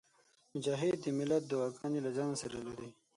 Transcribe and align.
مجاهد 0.53 0.95
د 1.03 1.05
ملت 1.17 1.43
دعاګانې 1.51 1.99
له 2.05 2.11
ځانه 2.17 2.35
سره 2.43 2.57
لري. 2.67 2.89